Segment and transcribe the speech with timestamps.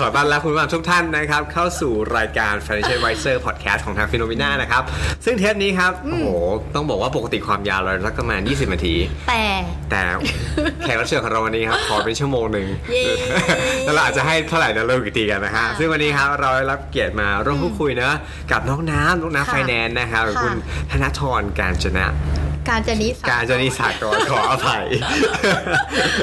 [0.00, 4.82] ขอต้อนรับคุณผู้ฟังทุกท่านนะครับ เข้าสู่รายการ Financial Advisor Podcast ของทาง Phenomena นะครับ
[5.24, 6.28] ซึ่งเทปนี้ครับ โอ้โห
[6.74, 8.94] ต้องบอกว่าปกติความยาวเราสักประมาณ 20 นาที
[9.28, 9.44] แต่
[9.90, 10.00] แต่
[10.80, 13.02] แขกรับเชิญของเราวันนี้ครับ ขอเป็นชั่วโมงหนึ่งเย้
[13.84, 18.10] แล้วเราอาจจะให้เท่าไหร่นะเริ่มกี่ทีกันนะฮะค่ะซึ่งวันนี้ครับ เราได้รับเกียรติมาร่วมพูดคุยนะ
[18.52, 20.54] กับน้องน้ำน้องน้ำค่ะไฟแนนซ์นะครับค่ะคุณ
[20.90, 22.06] ธนทรการจนะ
[22.68, 24.86] การจนิสการจนิสากรขออภัย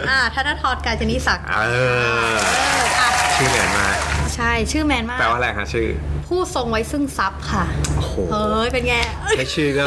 [0.10, 3.10] อ่าธนทรการจนิสักดิ์เออเอออะ
[3.44, 3.98] ชื่อแมนมาก
[4.36, 5.88] ใช่ชื่อแมนมาก แปลว่าอะไรคะชื่อ
[6.28, 7.64] ผู้ทรงไว้ซึ่งทรัพย์ค่ะ
[7.98, 8.96] โอ้โหเฮ้ยเป็นไง
[9.30, 9.84] แค่ชื่อก็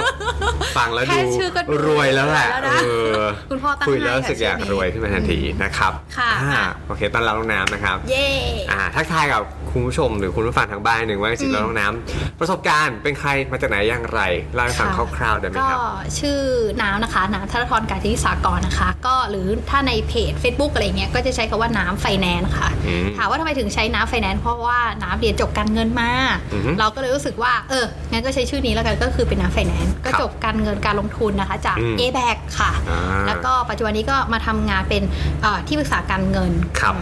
[0.79, 2.89] ฟังแล้วแค่ดูชื่อก็ดูรวยแล้วแหละรวยแล้วนะเอ
[3.21, 8.29] อคุณพ่อตั้งคุยแล้วให้รู้สึกอยากชื่อนี้รวยขึ้นมาทันทีนะครับค่ะ อ่าอะโอเคต้อนรับน้องน้ำนะครับ เย่
[8.71, 9.43] อ่าทักทายกับ
[9.77, 14.21] คุณผู้ชมหรือคุณผู้ฟังทางบ้านหนึ่งว่าจริงๆแล้วน้องน้ำประสบการณ์เป็นใครมาจากไหนอย่างไร
[14.55, 15.81] เล่าให้ฟังคร่าวๆได้ไหมก็ครับ
[16.19, 16.41] ชื่อ
[16.83, 26.11] น้ำนะคะน้ำธนทรการจนิสากรนะคะ ก็หรือถ้าในเพจ Facebook อะไรเงี้ยก็จะใช้คำว่าน้ำไฟแนนซ์ค่ะอืมถามว่าทำไมถึงใช้น้ำไฟแนนซ์เพราะว่าน้ำเรียนจบการเงินมา
[26.55, 35.03] อือฮึเราก็เลยรู้สึกว่าเอองั้นก็ใช้ชื่อนี้แล้วกันก็คือเป็นน้ำไฟแนนซ์ก็ครับจบการเงินการลงทุนนะคะ จากอืม a b a c ค่ะอ่าแล้วก็ปัจจุบันนี้ก็มาทำงานเป็น
[35.43, 36.97] เอ่อที่ปรึกษาการเงินครับ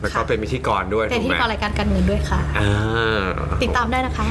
[0.00, 3.26] แล้วก็ค่ะเป็นพิธีกรด้วยเป็นถูกที่ไหมกรรายการการเงินด้วยค่ะอ่า
[3.62, 4.26] ติดตามได้นะคะ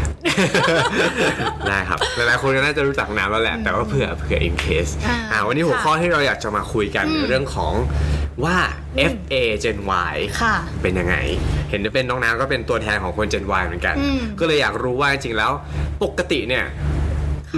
[1.67, 7.73] ได้ครับหลายๆคนก็น่าจะรู้จักน้ำแล้วแหละ แต่ว่าเผื่อเผื่อ in case อ่าอ่าวันนี้หัวค่ะข้อที่เราอยากจะมาคุยกันอืมในเรื่องของ
[8.43, 8.57] ว่า
[8.97, 9.77] อืม FA Gen
[10.13, 11.15] Y ค่ะเป็นยังไง
[11.69, 15.51] เห็นว่าเป็นน้องน้ำก็เป็นตัวแทนของคน Gen Y เหมือนกันอืมก็เลยอยากรู้ว่าจริงๆแล้ว
[16.03, 16.65] ปกติเนี่ย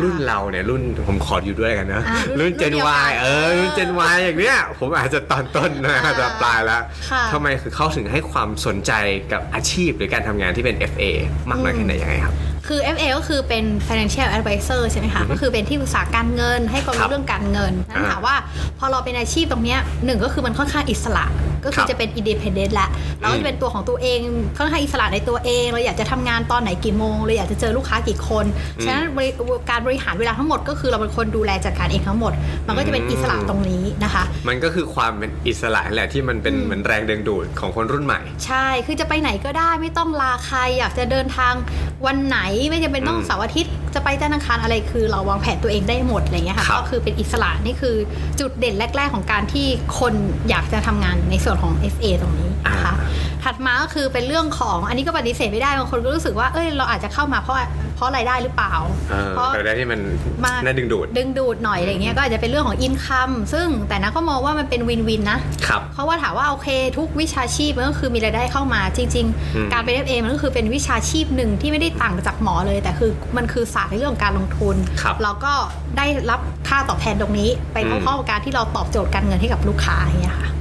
[0.02, 8.92] รุ่นเราเนี่ยรุ่นผมขออยู่ด้วยกันนะอ่ารุ่รุ่นน Gen รุ่นเดียวกัน Y เออรุ่น Gen Y อย่างเนี้ยผมอาจจะตอนต้นนะอ่าอาจจะปลายแล้วค่ะทำไมคือเขาถึงให้ความสนใจ
[9.32, 11.04] กับอาชีพหรือการทำงานที่เป็น FA
[11.50, 12.36] มากน้อยแค่ไหนยังไงครับ
[12.68, 18.36] คือ FA ก็คือเป็น financial advisor ใช่ไหมคะ ก็คือเป็นที่ปรึกษาการเงินให้ความครัรู้บเรื่องการเงินนั้นอ่าถามว่า
[18.80, 21.26] พอเราเป็นอาชีพตรงเนี้ยหนึ่งก็คือมันค่อนข้างอิสระ
[21.66, 22.88] ก็คืครัอบจะเป็น independent ละ
[23.20, 24.20] เราก็จะเป็นตัวของตัวเอง
[24.58, 28.46] ค่อนข้างอิสระในตัวเอง เราอยากจะทำงานตอนไหนกี่โมงเราอยากจะเจอลูกค้ากี่คน
[28.84, 29.32] ฉะนั้นบริ
[29.70, 32.34] การบริหารเวลาทั้งหมดก็คือเราเป็นคนดูแลจัดการเองทั้งหมด
[32.68, 41.54] มันก็จะเป็นอิสระตรงนี้นะคะ มันก็คือความเป็นอิสระแหละที่มันเป็นเหมือนแรงดึงดูดของคนรุ่นใหม่ ใช่ คือจะไปไหนก็ได้ไม่ต้องลาใครอยากจะเดินทาง
[42.06, 42.40] วันไหน
[42.70, 47.96] ไม่จำเป็นต้องอืมเสาร์อาทิตย์จะไปธนาคารอะไรคือเราวางแผนตัวเองได้หมดอะไรเงี้ยค่ะครับก็คือเป็นอิสระนี่คือ
[48.40, 49.68] จุดเด่นแรก ๆ ของการที่
[50.00, 50.14] คน
[50.50, 52.94] อยากจะทำงานในส่วนของ FA ตรงนี้นะคะ
[53.44, 57.58] ถัดมาก็คือเป็นเรื่องของอันนี้ก็ปฏิเสธไม่ได้บางคนก็รู้สึกว่าเอ้ยเราอาจจะเข้ามาเพราะ
[57.96, 58.74] เพราะรายได้หรือเปล่า
[59.12, 60.00] เออเพราะแต่ได้ที่มัน
[60.46, 69.26] มากน่าดึงดูด ดึงดูดหน่อยอะไรเงี้ยก็อาจจะเป็นเรื่องของอินคัมซึ่งแต่นะก็มองว่ามันเป็นวินวินนะครับเพราะว่าถามว่าโอเค ทุกวิชาชีพมันก็คือมีรายได้เข้ามาจริง
[69.56, 75.54] อืมๆการเป็น FA มันก็คือเป็นวิชาชีพหนึ่งที่ไม่ได้ต่างจากหมอเลย แต่คือมันคือศาสตร์ในเรื่องของการลงทุนครับเราก็
[75.98, 80.50] ได้รับค่าตอบแทนตรงนี้ ไปอืมพร้อมๆกับการที่เราตอบโจทย์การเงินให้กับลูกค้าอย่างเงี้ยค่ะ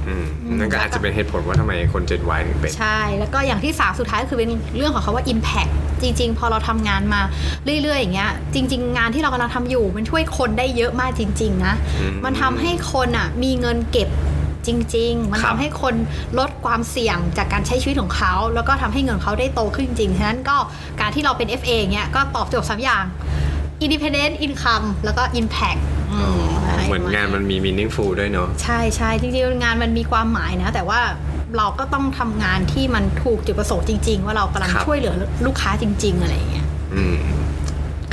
[0.59, 7.21] นั่นก็อาจจะเป็นเหตุผลว่าทำไมคน Gen Y ถึงเป็น ใช่ แล้วก็อย่างที่สามสุดท้ายก็คือเป็นเรื่องของคาว่า Impact จริง ๆ พอเราทำงานมา
[7.65, 14.09] เรื่อย ๆ อย่างเงี้ย จริง ๆ งานที่เรากำลังทำอยู่ มันช่วยคนได้เยอะมากจริง ๆ นะ อืม มันทำให้คนอะมีเงินเก็บ
[14.67, 15.95] จริง ๆ มันครัทำบ ให้คน
[16.39, 20.57] ลดความเสี่ยงจากการใช้ชีวิตของเขา แล้วก็ทำให้เงินเขาได้โตขึ้นจริงๆฉะนั้นก็
[21.01, 23.03] การที่เราเป็น FA เงี้ยก็ตอบโจทย์สามอย่าง
[23.85, 25.81] Independent Income แล้วก็ Impact
[26.11, 31.01] อืมะไรเหมือนงานมันมี meaningful ด้วยเนาะใช่ใช่จริงๆงานมันมีความหมายนะ แต่ว่า
[31.57, 35.15] เราก็ต้องทำงานที่มันถูกจุดประสงค์จริง ๆ ว่าเรากำลังครับช่วยเหลือ
[35.45, 37.17] ลูกค้าจริง ๆ อะไรอย่างเงี้ยอืม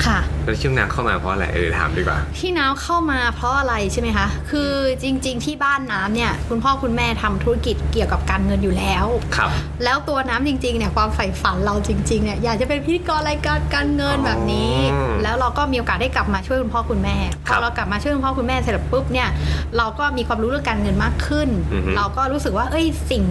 [0.07, 4.71] ค่ะแล้วช่วงนางเข้ามาเพราะอะไรเออถามดีกว่า ที่น้ำเข้ามาเพราะอะไรใช่ไหมคะ คือ
[5.03, 9.51] จริง ๆ ที่บ้านน้ำเนี่ย คุณพ่อคุณแม่ทำธุรกิจเกี่ยวกับการเงินอยู่แล้ว ครับ
[9.85, 17.17] แล้วตัวน้ำจริงๆเนี่ยความใฝ่ฝันเราจริงๆเนี่ยอยากจะเป็นพิธีกรรายการการเงินแบบนี้อ๋อแล้วเราก็มีโอกาสได้กลับมาช่วยคุณพ่อคุณแม่
[17.47, 19.29] พครัอบเรากลับมาช่วยคุณพ่อคุณแม่เสร็จแล้วปุ๊บเนี่ย
[19.77, 23.23] เราก็มีความรู้เรื่องการเงินมากขึ้น อือฮึ เราก็รู้สึกว่าเอ้ยสิ่ง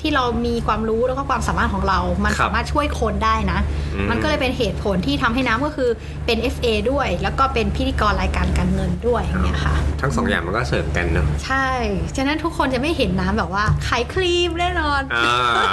[0.00, 3.58] ที่เรามีความรู้แล้วก็ความสามารถของเรา มันครับสามารถช่วยคนได้นะ
[3.94, 5.90] อืมมันก็เลยเป็นเหตุผลที่ทำให้น้ำก็คือ
[6.26, 11.68] เป็น FA ด้วย แล้วก็เป็นพิธีกรรายการการเงินด้วยอย่างเงี้ยค่ะ ทั้งสองอย่างมันก็เสริมกันเนาะใช่
[12.16, 15.68] ฉะนั้นทุกคนจะไม่เห็นน้ำแบบว่าขายครีมแน่นอนอ่า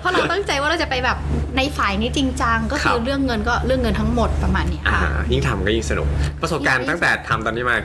[0.00, 1.16] เพราะเราตั้งใจว่าเราจะไปแบบ
[1.56, 6.08] ในฝ่ายนี้จริงจังก็คืคอรับเรื่องเงินก็เรื่องเงินทั้งหมดประมาณเนี้ยอ่าค่ะยิ่งทำก็ยิ่งสนุก
[6.42, 7.76] ประสบการณ์ยิ่งตั้งแต่ทำตอนนี้มา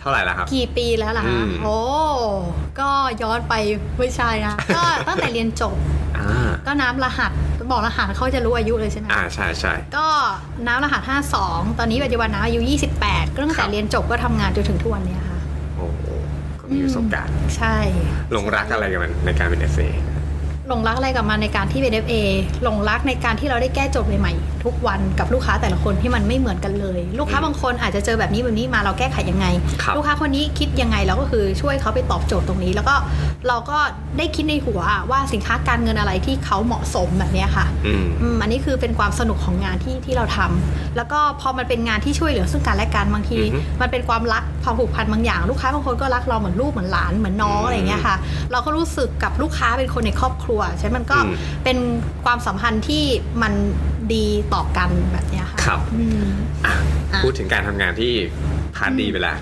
[0.00, 1.76] เท่าไหร่แล้วครับ กี่ปีแล้วล่ะอืคะมโอ้
[2.80, 2.90] ก็
[3.22, 3.54] ย้อนไป
[3.98, 5.76] ไม่ใช่นะก็ตั้งแต่เรียนจบ
[6.18, 7.32] อ่าก็น้ำรหัส
[7.70, 10.06] บอกรหัสเขาจะรู้อายุเลยใช่ไหมอ่าใช่ใช่ก็
[10.66, 11.02] น้ำรหัส
[11.40, 12.60] 52 ตอนนี้ปัจจุบันน้ำอายุ
[13.00, 15.40] 28 ก็ตั้งครัแต่บเรียนจบก็ทำงานจนถึงทุกวันเนี้ยค่ะ
[15.76, 16.04] โอ้โห
[16.60, 17.76] ก็มีประสบการณ์ ใช่
[18.32, 19.88] หลงรักอะไรกับมันในการเป็น FA
[20.68, 22.14] หลงรักอะไรกับมันในการที่เป็น FA
[22.62, 29.46] หลงรักในการที่เราได้แก้โจทย์ใหม่ๆทุกวันกับลูกค้าแต่ละคนที่มันไม่เหมือนกันเลย ลูกค้าบางคนอาจจะเจอแบบนี้แบบนี้มาเราแก้ไขยังไง
[29.82, 32.94] ครับลูกค้าคนนี้คิดยังไงเราก็คือช่วยเขาไปตอบโจทย์ตรงนี้ แล้วก็
[33.48, 33.78] เราก็
[34.18, 34.80] ได้คิดในหัว
[35.10, 48.16] ว่าสินค้าการเงินอะไรที่เขาเหมาะสมแบบเนี้ยค่ะอืมอืมอันนี้คือเป็นความสนุกของงานที่ที่เราทำแล้วก็พอมันเป็นงานที่ช่วยเหลือซึ่งกันและกันบางทีอือฮึมันเป็นความรักความผูกพันบางอย่าง ลูกค้าบางคนก็รักเราเหมือนลูกเหมือนหลานเหมือนน้องอืมอะไรอย่างเงี้ยค่ะ
[48.52, 51.34] เราก็รู้สึกกับลูกค้าเป็นคนในครอบครัวใช่มันก็อืม
[51.64, 51.78] เป็น
[52.24, 53.04] ความสัมพันธ์ที่
[53.42, 53.52] มัน
[54.14, 56.28] ดีต่อกันแบบเนี้ยค่ะครับอืม
[56.66, 56.74] อะ
[57.12, 58.12] อะพูดถึงการทำงานที่
[58.76, 59.36] part ดีไปแล้ว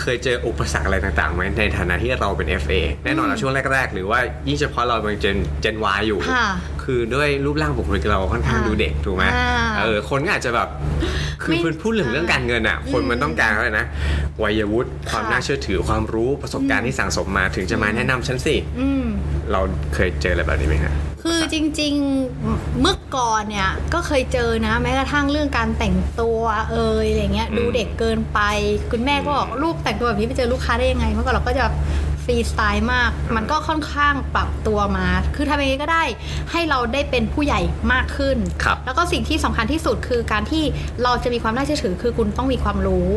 [0.00, 6.46] เคยเจออุปสรรคอะไรต่างๆไหมในฐานะที่เราเป็น FA แน่นอนนะช่วงแรกๆ หรือว่ายิ่งเฉพาะเราเป็นเจนเจน Y อยู่ค่ะ
[6.86, 9.48] คือด้วยรูปร่างบุคลิกเราค่อนข้างอ่าดูเด็กถูกไหมอ่า
[9.78, 10.68] เออคนก็อาจจะแบบ
[11.42, 13.86] คือไม่พูดพูดถึงเรื่องการเงินอะ คนมันต้องการอะไรนะ
[14.42, 19.04] วัยวุฒิความค่ะน่าเชื่อถือความรู้ประสบการณ์ที่สั่งสมมาถึงจะมาแนะนำฉันสิอืม
[19.52, 19.60] เรา
[19.94, 26.40] เคยเจออะไรแบบนี้ไหมฮะคือจริงๆเมื่อก่อนเนี่ยก็เคยเจอนะ แม้กระทั่งเรื่องการแต่งตัว
[26.70, 28.40] เอยอะไรเงี้ยอืมดูเด็กเกินไป
[28.90, 31.64] คุณแม่ก็บอกลูกแต่งตัวแบบนี้ไปเจอลูกค้าได้ยังไง เมื่อก่อนเราก็จะ
[32.26, 36.04] ฟรีสไตล์มาก มันก็ค่อนข้างปรับตัวมา คือทำยังไงก็ได้
[36.52, 37.60] ให้เราได้เป็นผู้ใหญ่
[37.92, 40.64] มากขึ้นครับแล้วก็สิ่งที่สำคัญที่สุดคือการที่
[41.02, 43.08] เราจะมีความน่าเชื่อถือ คือคุณต้องมีความรู้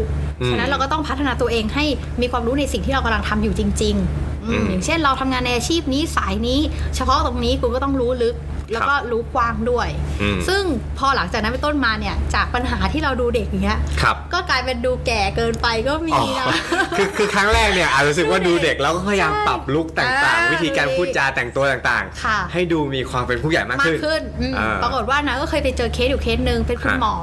[0.42, 1.86] อืมฉะนั้นเราก็ต้องพัฒนาตัวเองให้
[2.22, 6.60] มีความรู้ในสิ่งที่เรากำลังทำอยู่จริง ๆอืมอืมอย่างเช่นเราทำงานในอาชีพนี้สายนี้
[6.96, 8.36] เฉพาะตรงนี้คุณก็ต้องรู้ลึก
[8.74, 9.88] แล้วก็รู้กว้างด้วย
[10.21, 10.63] อืมซึ่ง
[10.98, 16.57] พอหลังจากนั้นเป็นต้นมาเนี่ย จากปัญหาที่เราดูเด็กอย่างเงี้ยครับก็กลายเป็นดูแก่เกินไปก็มีอ๋อนะ
[16.98, 27.15] คือคือครั้งแรกเนี่ยอาจจะรู้สึกว่าดูเด็กแล้วก็พยายามใช่ปรับลุคต่างอ่าๆวิธีการพูดจาแต่งตัวต่างค่ะให้ดูมีความเป็นผู้ใหญ่มากมากขึ้นขึ้นอืมอ่าปรากฏว่านะก็เคยไปเจอเคสอยู่เคสหนึ่งเป็นคุณฮะหมอ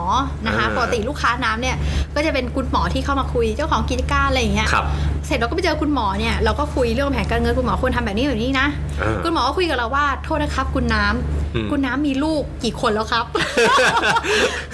[0.47, 1.77] นะคะอ่าปกติลูกค้าน้ำเนี่ย
[2.15, 4.85] ก็จะเป็นคุณหมอที่เข้ามาคุยเจ้าของกิจการอะไรอย่างเงี้ยครับ
[5.27, 8.67] เสร็จเราก็ไปเจอคุณหมอเนี่ยเราก็คุยเรื่องแผนการเงินคุณหมอควรทำแบบนี้แบบนี้นะ
[9.01, 11.36] อ่าคุณหมอก็คุยกับเราว่าโทษนะครับคุณน้ำอืม
[11.71, 13.25] คุณน้ำมีลูกกี่คนแล้วครับ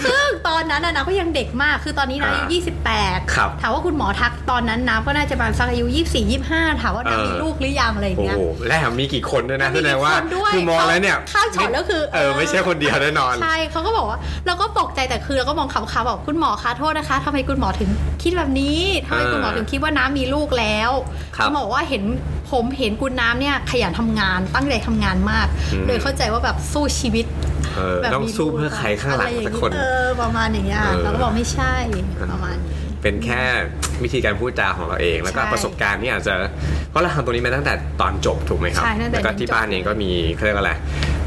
[0.05, 17.91] ซึ่งตอนนั้นนะนะก็ยังเด็กมาก คือตอนนี้นะอายุอ่ายี่สิบแปดครับถามว่าคุณหมอทักตอนนั้นน้ำก็น่าจะประมาณสักอายุยี่สี่ยี่ห้าถามว่าน้ำเออมีลูกหรือยังอะไรอย่างโอ้เงี้ยโหและแถมมีกี่คนด้วยนะมีแสกี่ดงว่าคนด้วยคือมองแล้วเนี่ยข้ามช็อตแล้วคือ เออไม่ใช่คนเดียวแน่นอน ใช่เขาก็บอกว่าเราก็ตกใจแต่คือเราก็มองคำคำบอกคุณหมอคะโทษนะคะทำไมคุณหมอถึง
[18.23, 20.91] คิดแบบนี้ทำไมอ่าคุณหมอถึงคิดว่าน้ำมีลูกแล้ว
[21.37, 22.03] ครับเขาบอกว่าเห็น
[22.53, 27.27] ผมเห็นคุณน้ำเนี่ยขยันทำงานตั้งใจทำงานมากอืมโดยเข้าใจว่าแบบสู้ชีวิต
[27.77, 31.73] เออแบบต้องมีสู้ลูกเพื่อใครข้างหลังอะไรอย่สักนี้คน เออประมาณอย่างเงี้ยเออเราก็บอกไม่ใช่
[32.33, 33.43] ประมาณนี้เป็นแค่
[34.03, 36.35] วิธีการพูดจาของเราเอง แล้วก็ใช่ประสบการณ์นี่อาจจะ
[36.91, 40.73] เพราะเราทำตรงนี้มาตั้งแต่ตอนจบถูกไหมครับใช่ตั้งแต่แล้วก็ที่เรียนจบบ้านเองก็มีเขาเรียกว่าอะไร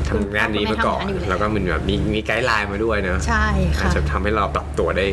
[0.09, 5.05] ทำงานนี้มาก่อนคุณพ่อคุณแม่ทำงานอยู่แล้วแล้วก็มันแบบมีมีไกด์ไลน์มาด้วยเนอะใช่อาจค่ะจะทำให้เราปรับตัวได้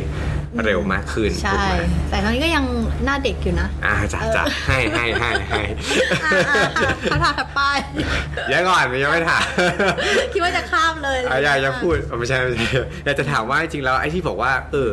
[0.64, 1.74] เร็วมากขึ้นใช่ถูกไหม
[2.10, 2.64] แต่ตอนนี้ก็ยัง
[3.04, 5.62] หน้าเด็กอยู่นะอ่าจ้ะจ้ะให้ให้ให้ให้
[6.24, 7.60] อ่าอ่าอ่าคำถามถัดไป
[8.48, 9.44] เดี๋ยวก่อนยังไม่ถาม
[10.32, 12.64] คิดว่าจะข้ามเลยอะอยากจะพูดอะไม่ใช่ไม่ใช่
[13.04, 14.90] อยากจะถามว่าจริงๆแล้วไอ้ที่บอกว่า เออ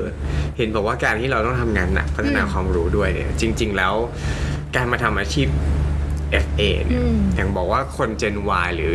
[0.57, 3.94] เห็นบอกว่าการที่เราต้องทำงานหนักพัฒนาความรู้ด้วยเนี่ยจริง ๆ แล้ว
[4.75, 5.47] การมาทำอาชีพ
[6.45, 8.35] FA เนี่ยอืมอย่างบอกว่าคน Gen
[8.65, 8.94] Y หรือ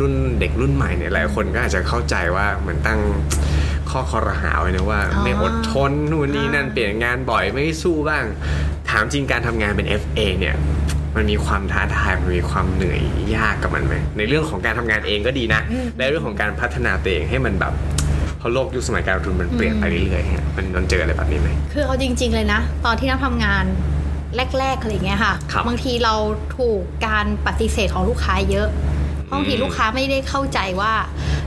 [0.00, 3.00] รุ่นเด็กรุ่นใหม่เนี่ยหลายคนก็อาจจะเข้าใจว่าเหมือนตั้ง
[3.90, 8.24] ข้อคอรหาไว้นะว่าอ๋อไม่อดทนนู่นนี่นั่นอ่าเปลี่ยนงานบ่อยไม่สู้บ้าง
[8.90, 10.56] ถามจริงการทำงานเป็น FA เนี่ย
[11.16, 13.00] มันมีความท้าทายมันมีความเหนื่อย
[13.36, 17.72] ยากกับมันไหมในเรื่องของการทำงานเองก็ดีนะอืมในเรื่องของการพัฒนาตัวเองให้มันแบบ
[18.38, 23.64] เพราะโลกยุคสมัยการลงทุนมันเปลี่ยนไปเรื่อยๆฮะมันมันเจออะไรแบบนี้ไหมคือเอาจริง ๆเลยนะ ตอนที่น้ำทำงาน
[24.58, 26.14] แรกๆอะไรอย่างเงี้ยค่ะครับบางทีเรา
[26.58, 28.68] ถูกการปฏิเสธของลูกค้าเยอะ
[29.32, 30.92] บางทีอืมลูกค้าไม่ได้เข้าใจว่า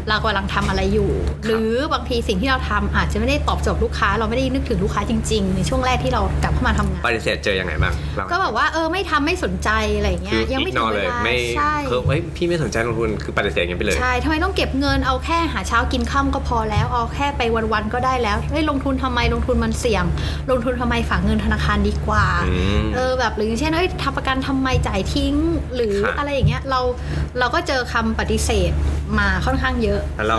[0.10, 1.12] เรากำลังทำอะไรอยู่
[1.46, 17.42] หรือบางทีสิ่งที่เราทำอาจจะไม่ได้ตอบโจทย์ลูกค้า เราไม่ได้นึกถึงลูกค้าจริงๆ ในช่วงแรกที่เรากลับเข้ามาทำงานปฏิเสธเจอยังไงบ้างเล่าให้ก็แบบว่าเออไม่ทำไม่สนใจอะไรอย่างเงี้คืยอยังอิไม่กถึนองเวเลยลาไม่ใช่คือเฮ้ยพี่ไม่สนใจลงทุนคือปฏิเสธอย่างไปเลยใช่ทำไมต้องเก็บเงินเอาแค่หาเช้ากินค่ำก็พอแล้วเอาแค่ไป
[17.74, 20.06] วันๆก็ได้แล้วเฮ้ยลงทุนทำไมลงทุนมันเสี่ยง
[20.52, 25.36] ลงทุนทำไมฝากเงินธนาคารดีกว่าอืมเออแบบหรืออย่างเช่นเฮ้ยทำประกันทำไมจ่ายทิ้ง
[25.76, 26.80] หรือครับอะไรอย่างเงี้ยเรา
[27.40, 28.72] เราก็เจอคำปฏิเสธ
[29.20, 30.38] มาค่อนข้างเยอะแล้วเรา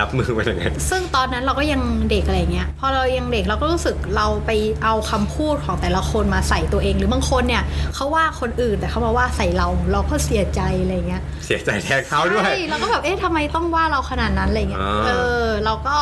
[0.00, 1.80] รับมือมันยังไงซึ่งตอนนั้นเราก็ยัง
[2.10, 4.50] เด็กอะไรอย่างเงี้ย พอเรายังเด็กเราก็รู้สึกเราไป
[4.84, 7.62] เอาคำพูดของแต่ละคนมาใส่ตัวเอง หรือบางคนเนี่ย
[7.94, 15.10] เขาว่าคนอื่นแต่เขามาว่าใส่เราเราก็เสียใจอะไรอย่างเงี้ย เสียใจแทนเขาด้วย ใช่เราก็แบบเอ๊ะทำไมต้องว่าเราขนาดนั้นอะไรเงี้ยอ่าเอ
[15.44, 15.96] อเราก็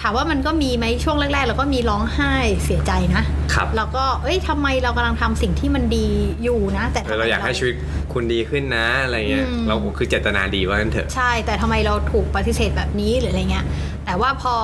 [0.00, 2.32] ถามว่ามันก็มีไหมช่วงแรกๆเราก็มีร้องไห้
[2.64, 3.22] เสียใจนะ
[3.54, 6.06] ครับเราก็เอ้ยทำไมเรากำลังทำสิ่งที่มันดี
[6.42, 7.74] อยู่นะ แต่ทำไมเราอยากให้ชีวิต
[8.12, 13.66] คุณดีขึ้นนะอะไรเงี้ยอืมเราคือเจตนาดีว่างั้นเถอะ ใช่แต่ทำไมเราถูกปฏิเสธแบบนี้หรืออะไรเงี้ย
[14.06, 14.54] แต่ว่าพอ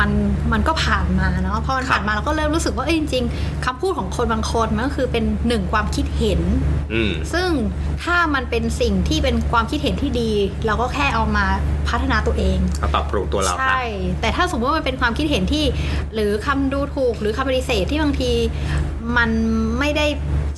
[0.00, 0.10] มัน
[0.52, 6.40] มันก็ผ่านมาเนาะพอมันครับผ่านมาเราก็เริ่มรู้สึกว่าเอ้ยจริง ๆคำพูดของคนบางคนมันก็คือเป็นหนึ่งความคิดเห็น
[6.92, 7.50] อืมซึ่ง
[8.04, 10.30] ถ้ามันเป็นสิ่งที่เป็นความคิดเห็นที่ดี
[10.66, 11.46] เราก็แค่เอามา
[11.88, 13.82] พัฒนาตัวเองเอาปรับปรุงตัวเราใช่
[14.20, 15.64] แต่ถ้าสมมติว่ามันเป็นความคิดเห็นที่
[16.14, 18.32] หรือคำดูถูกหรือคำปฏิเสธที่บางที
[19.16, 19.30] มัน
[19.78, 20.06] ไม่ได้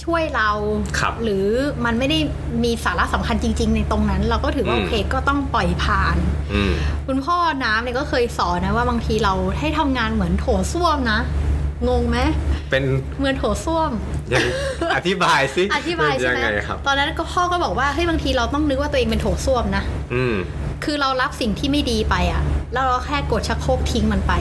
[0.05, 0.51] ช่วยเรา
[0.99, 1.47] ครับหรือ
[1.85, 2.19] มันไม่ได้
[2.65, 6.17] มีสาระสำคัญจริง ๆ ในตรงนั้น เราก็ถือว่าอืมโอเคก็ต้องปล่อยผ่าน
[6.53, 6.73] อืม
[7.07, 11.21] คุณพ่อน้ำเนี่ยก็เคยสอนนะว่าบางทีเราให้ทำงานเหมือนโถส้วมนะ
[11.89, 12.19] งงไหม
[12.71, 12.83] เป็น
[13.19, 13.91] เหมือนโถส้วม
[14.33, 14.45] ยัง
[14.97, 19.83] อธิบายสิอธิบายใช่เป็นไหมยังไงครับตอนนั้นก็พ่อก็บอกว่าเฮ้ยบางทีเราต้องนึกว่าตัวเองเป็นโถส้วมนะ
[20.15, 20.35] อืม
[20.85, 24.33] คือเรารับสิ่งที่ไม่ดีไปอะแล้วเราแค่กดชักโครกทิ้งมันไป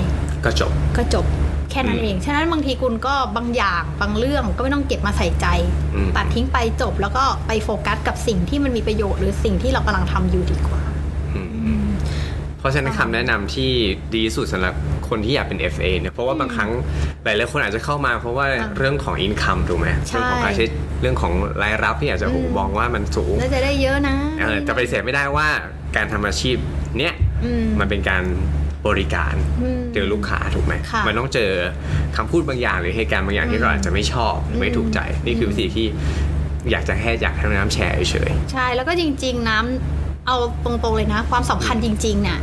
[0.45, 5.47] ก็จบก็จบแค่นั้นอืมเอง ฉะนั้นบางทีคุณก็บางอย่างบางเรื่องก็ไม่ต้องเก็บมาใส่ใจ
[5.95, 10.81] อืมตัดทิ้งไปจบแล้วก็ไปโฟกัสกับสิ่งที่มันมีประโยชน์หรือสิ่งที่เรากำลังทำอยู่ดีกว่า
[11.35, 11.41] อื
[11.83, 11.87] ม
[12.59, 13.71] เพราะฉะนั้นคำแนะนำที่
[14.13, 14.75] ดีที่สุดสำหรับ
[15.09, 16.69] คนที่อยากเป็น FA เนี่ยเพราะว่าบางครั้ง
[17.23, 20.65] หลายๆคนอาจจะเข้ามาเพราะว่าอ่าเรื่องของ income ถูกไหมใช่เรื่องของการใช้
[21.01, 25.47] เรื่องของรายรับที่อาจจะโหอืมมองว่ามันสูงแล้วจะได้เยอะนะเออแต่ปฏิเสธไม่ได้ว่า
[25.95, 26.57] การทำอาชีพ
[26.97, 27.13] เนี้ย
[27.45, 28.23] อืมมันเป็นการ
[28.87, 31.51] บริการอืมเจอลูกค้าถูกไหมค่ะมันต้องเจอ
[32.17, 35.87] คำพูดบางอย่างหรือเหตุการณ์บางอย่างที่เราอาจจะไม่ชอบหรือไม่ถูกใจนี่คือวิธีที่
[36.71, 42.39] อยากจะแค่อยากให้น้ำแชร์เฉยใช่แล้วก็จริง ๆ น้ำเอาตรงๆเลยนะ ความสำคัญจริงๆเนี่ย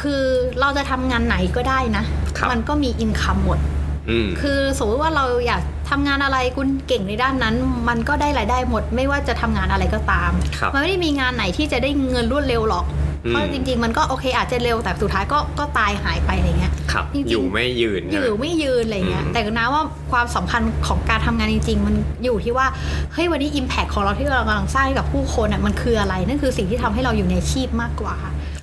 [0.00, 0.22] คือ
[0.60, 2.04] เราจะทำงานไหนก็ได้นะ
[2.38, 7.54] ครับมันก็มีอินคัมหมดๆอืมคือสมมติว่าเราอยากทำงานอะไรคุณเก่งในด้านนั้น
[7.88, 22.66] มันก็ได้รายได้หมด ไม่ว่าจะทำงานอะไรก็ตามครับมันไม่ได้มีงานไหนที่จะได้เงินรวดเร็วหรอกอืม เพราะจริง ๆ มันก็โอเคอาจจะเร็วแต่สุดท้ายก็ก็ตายหายไปอะไรเงี้ยครับจริงๆอยู่ไม่ยืนอใช่ไหมยู่ไม่ยืนอะไรเงี้ยอืมแต่นะว่าความสำคัญของการทำงานจริง ๆ มันอยู่ที่ว่า
[23.12, 28.14] เฮ้ยวันนี้ Impact ของเราที่เรากำลังสร้างให้กับผู้คนอะมันคืออะไรนั่นคือสิ่งที่ทำให้เราอยู่ในอาชีพมากกว่า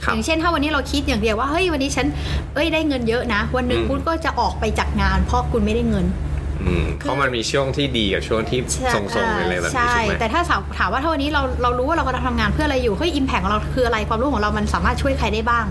[0.04, 2.08] ครับอย่างเช่นถ้าวันนี้เราคิดอย่างเดียวว่าเฮ้ยวันนี้ฉัน
[2.54, 6.31] เอ้ยได้เงินเยอะนะ วันหนึ่งอืมคุณก็จะออกไปจากงาน เพราะคุณไม่ได้เงินอืม
[7.00, 15.66] เพราะมันมีช่วงที่ดีกับช่วงที่ใช่ทรงๆไปเลยแบบนี้ใช่ใช่ไหมแต่ถ้าถามถามว่าถ้าวันนี้เราเรารู้ว่าเรากำลังทำงานเพื่ออะไรอยู่เฮ้ยอิมแพคของเราคืออะไรความรู้ของเรามันสามารถช่วยใครได้บ้าง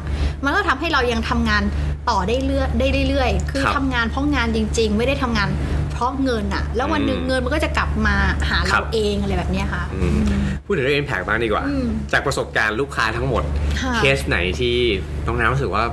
[0.45, 1.63] มันก็ทำให้เรายังทำงาน
[2.11, 5.49] ต่อได้เรื่อยได้เรื่อยๆ คือครับทำงานเพราะงานจริง ๆ ไม่ได้ทำงาน
[5.93, 8.17] เพราะเงินอะแล้ววันหนึ่งอืมเงินมันก็จะกลับมา
[8.51, 10.21] หาครัเราบเองอะไรแบบเนี้ยค่ะอืม
[10.65, 13.43] พูดถึงเรื่อง impact บ้างดีกว่าอืมจากประสบการณ์ลูกค้าทั้งหมด
[13.81, 14.77] ค่ะเคสไหนที่
[15.27, 15.85] น้องน้ำรู้สึกว่า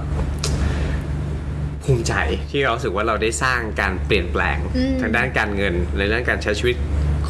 [1.87, 2.13] ภูมิใจ
[2.51, 6.75] ที่เรารู้สึกว่าเราได้สร้างการเปลี่ยนแปลงอืมทางด้านการเงินในเรื่องการใช้ชีวิต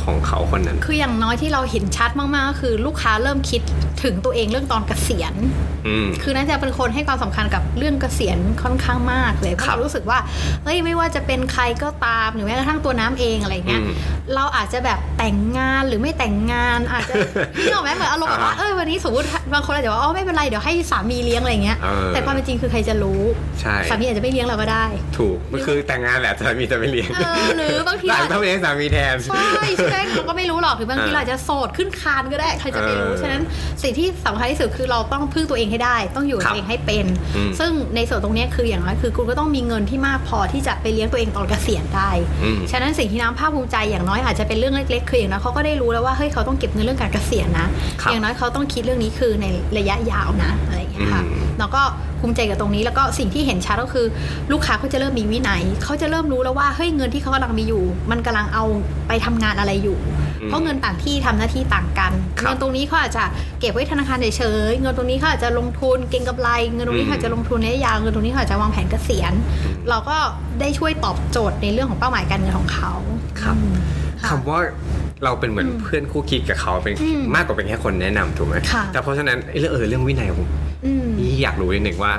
[0.04, 3.62] ของเขาคนนั้น คืออย่างน้อยที่เราเห็นชัดมากๆก็คือลูกค้าเริ่มคิด
[4.04, 5.34] ถึงตัวเองเรื่องตอนเกษียณ
[5.88, 10.20] อืมคือน่าจะเป็นคนให้ความสำคัญกับเรื่องเกษียณค่อนข้างมากเลยเพครัราะบเรารู้สึกว่า
[10.63, 13.94] เฮ้ยไม่ว่าจะเป็นใครก็ตามหรือแม้กระทั่งตัวน้ำเองอะไรเงี้ยอืม
[14.36, 17.13] เราอาจจะแบบแต่งงานหรือไม่แต่งงานอาจจะ
[17.60, 23.22] นี่ออกไหมเหมือนอารมณ์แบบว่าอ่าเออวันนี้สมมติบางคนอาจจะว่าอ๋อไม่เป็นไรเดี๋ยวให้สามีเลี้ยงอะไรเงี้ยเออแต่ความเป็นจริงคือใครจะรู้
[23.62, 24.86] ใช่สามีอาจจะไม่เลี้ยงเราก็ได้
[25.18, 33.41] ถูกมันคือแต่งงานแหละสามีจะไม่เลี้ยงเออหรือบางทีหลังต้องเลี้ยงสามีแทนใช่ใช่เราก็ไม่รู้หรอกหรือบางทีเออเราจะโสดขึ้นคานก็ได้ใครจะไปรู้ฉะนั้น
[33.84, 37.06] สิ่งที่สำคัญที่สุดคือเราต้องพึ่งตัวเองให้ได้ ต้องอยู่ตัวเองให้เป็น
[37.60, 42.12] ซึ่งในส่วนตรงนี้คืออย่างน้อยคือคุณก็ต้องมีเงินที่มากพอที่จะไปเลี้ยงตัวเองตอนเกษียณได้
[42.72, 47.67] ฉะนั้นสิ่งที่น้ำภาคภูมิใจอย่างน้อยอาจจะเป็นเรื่องเล็กๆคืออย่างน้อยเขาก็ได้รู้แล้วว่าเฮ้ยเขาต้องเก็บเงินเรื่องการเกษียณนะ
[48.12, 49.46] อย่างน้อยเขาต้องคิดเรื่องนี้คือใน
[49.77, 51.24] ระยะยาวนะอะไรอย่างเงี้ยค่ะ
[51.58, 51.82] อืมแล้วก็
[52.20, 54.06] ภูมิใจกับตรงนี้แล้วก็สิ่งที่เห็นชัดก็คือ
[54.52, 58.64] ลูกค้าเขาจะเริ่มมีวินัยเขาจะเริ่มรู้แล้วว่าเฮ้ยเงินที่เขากำลังมีอยู่ มันกำลังเอา
[59.08, 59.98] ไปทำงานอะไรอยู่
[60.42, 63.24] อืมเพราะเงินต่างที่ทำหน้าที่ต่างกันครับเงินตรงนี้เขาอาจจะ
[63.60, 69.34] เก็บไว้ธนาคารเฉยๆเงินตรงนี้เขาอาจจะลงทุนเก็งกำไร เงินตรงนี้อืมเขาอาจจะลงทุนในระยะยาวเงินตรงนี้เขาอาจจะวางแผนเกษียณ
[69.90, 70.18] เราก็
[70.60, 72.92] ได้ช่วยตอบโจทย์ในเรื่องของเป้าหมายการเงินของเขา
[73.42, 73.76] ครับอืม
[74.22, 74.60] ค่ะคำว่า
[75.24, 80.48] เราเป็นเหมือนอืมเพื่อนคู่คิดกับเขาเป็นอืมมากกว่าเป็นแค่คนแนะนำถูกไหมค่ะแต่เพราะฉะนั้นเรื่องเออเรื่องวินัยผม
[81.19, 82.13] นี่อยากรู้นิดหนึ่งว่า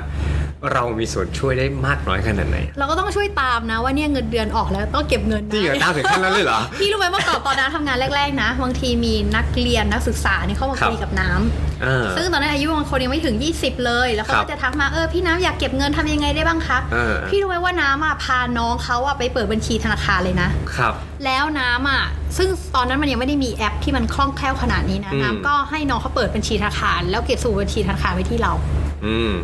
[0.73, 20.93] เรามีส่วนช่วยได้มากน้อยขนาดไหน เราก็ต้องช่วยตามนะว่าเนี่ยเงินเดือนออกแล้วต้องเก็บเงินนะจริงเหรอตามถึงขั้นนั้นเลยเหรอ พี่รู้ไหมเมื่อก่อนตอนน้าทำงานแรก ๆ นะบางทีมีนักเรียนนักศึกษาเนี่ยเข้ามาครับคุยกับน้ำเออซึ่งตอนนั้นอายุบางคนยังไม่ถึง 20 เลย แล้วเขาครับก็จะทักมาเออพี่น้ำอยากเก็บเงินทำยังไงได้บ้างคะเออพี่รู้ไหมว่าน้ำอะพาน้องเขาอะไปเปิดบัญชีธนาคารเลยนะครับ
[21.25, 22.03] แล้วน้ำอะ
[22.37, 28.78] ซึ่งตอนนั้นมันยังไม่ได้มีแอปที่มันคล่องแคล่วขนาดนี้นะอืมน้ำก็ให้น้องเขาเปิดบัญชีธนาคารแล้วเก็บสู่บัญชีธนาคารไว้ที่เราอืม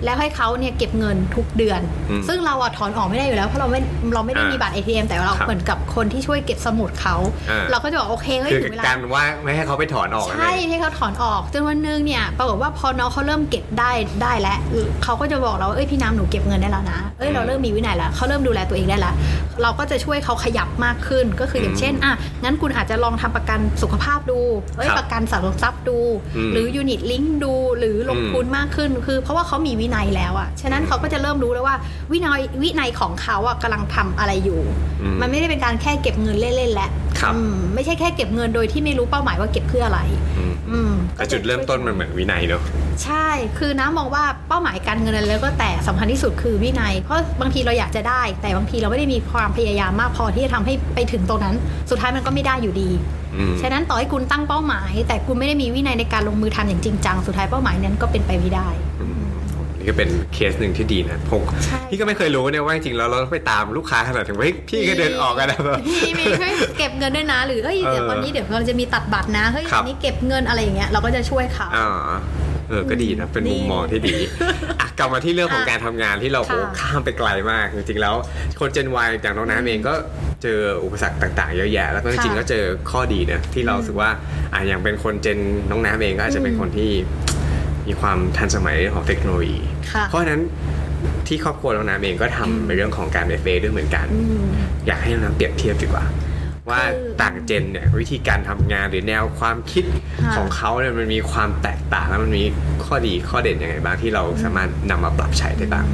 [0.06, 3.82] แล้วให้เขาเนี่ยเก็บเงินทุกเดือนอืมซึ่งเราอะถอนออกไม่ได้อยู่แล้วเพราะเราไม่
[4.14, 7.16] เราไม่ได้อ่ามีมีบัตร ATM แต่เราครับเหมือนกับคนที่ช่วยเก็บสมุดเขา
[7.50, 14.58] อ่าเราก็จะบอกโอเคเฮ้ยคือถึงเวลาการว่าไม่ให้เขาไปถอนออกใช่ให้เขาถอนออกจนวันหนึงเนี่ยปรากฏว่าพอน้องเขาเริ่มเก็บได้ได้แล้ว
[15.04, 19.14] เขาก็จะบอกเราว่าเอ้ยพี่น้ำหนูเก็บเงินได้แล้วนะเอ้ยเราเริ่มมีวินัยแล้วเขาเริ่มดูแลตัวเองได้แล้ว
[19.62, 24.40] เราก็จะช่วยเขาขยับมากขึ้นก็คืออย่างเช่นอะงั้นคุณอาจจะลองทำประกันสุขภาพดู
[24.78, 26.00] เอ้ยครับประกันสังคมทรัพย์ดู
[26.36, 31.75] อืมหรือยูนิตลิงก์ดูหรือลงทุนมากขึ้นคือเพราะว่าว่าเขามีวินัยแล้วอะฉะนั้นเขาก็จะเริ่มรู้แล้วว่า
[32.12, 34.62] วินัยวินัยของเขาอะกำลังทำอะไรอยู่
[35.02, 40.02] อืมมันไม่ได้เป็นการแค่เก็บเงินเล่นๆแล้วครับอืมไม่ใช่แค่เก็บเงินโดยที่ไม่รู้เป้าหมายว่าเก็บเพื่ออะไร
[40.38, 42.64] อืมอืมแต่จุดเริ่มต้นมันเหมือนวินัยเนอะ
[43.04, 51.56] ใช่คือน้ำมองว่าเป้าหมายการเงินอะไรแล้วก็แต่สำคัญที่สุดคือวินัย เพราะบางทีเราอยากจะได้ แต่บางทีเราไม่ได้มีความพยายามมากพอที่จะทำให้ไปถึงตรงนั้น
[51.90, 52.90] สุดท้ายมันก็ไม่ได้อยู่ดี
[53.36, 58.70] อืมฉะนั้นต่อให้คุณตั้งเป้าหมาย แต่คุณไม่ได้มีวินัยในการลงมือทำอย่างจริงจังสุดท้ายเป้าหมายนั้นก็เป็นไปไม่ได้
[59.02, 59.14] อืม
[59.86, 72.20] นี่ก็เป็นเคสหนึ่งที่ดีนะผมใช่พี่ก็ไม่เคยรู้เนี่ยว่าจริงๆแล้วเราต้องไปตามลูกค้าขนาดถึงว่าเฮ้ยพี่ก็เดินออกกันนะแบบมีมีช่วยเก็บเงินด้วยนะ หรือเอ้ยเดี๋ยวเออวันนี้เดี๋ยวเราจะมีตัดบัตรนะเฮ้ยครับอันนี้เก็บเงินอะไรอย่างเงี้ยเราก็จะช่วยเขาอ่า
[72.70, 74.15] เออ ก็ดีนะ เป็นดีมุมมองที่ดี
[74.80, 78.15] อะกลับมาที่เรื่องของอะการทำงานที่เราค่ะโอ้ข้ามไปไกลมาก จริงๆ แล้ว
[78.60, 79.94] คนเจนวอย่างน้องน้ำเองก็
[80.44, 84.10] เจออุปสรรคต่างๆ เยอะแยะ แล้วก็จริงๆค่ะก็เจอข้อดีนะที่เรารู้สึกว่า
[84.54, 85.39] อะอย่างเป็นคนเจน
[85.70, 86.92] น้องน้ำเองก็อาจจะเป็นอืมคนที่
[87.88, 89.60] มีความทันสมัยเรื่องของเทคโนโลยี
[89.92, 90.42] ค่ะเพราะฉะนั้น
[91.27, 94.48] ที่ครอบครัวน้องน้ำเองก็ทำในเรื่องของการเอฟเด้วยเหมือนกันอืม
[94.88, 96.06] อยากให้น้องน้ำเปรียบเทียบดีกว่า
[96.70, 99.86] ว่าคือต่างเจนเนี่ยวิธีการทำงานหรือแนวความคิด
[100.24, 102.44] ค่ะของเขาเนี่ยมันมีความแตกต่างแล้วมันมี
[102.86, 105.86] ข้อดีข้อเด่นยังไงบ้างที่เราสามารถนำมาปรับใช้ได้บ้าง